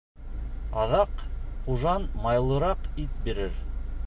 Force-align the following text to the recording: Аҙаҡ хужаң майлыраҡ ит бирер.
Аҙаҡ 0.83 1.21
хужаң 1.67 2.09
майлыраҡ 2.27 2.93
ит 3.05 3.25
бирер. 3.29 3.63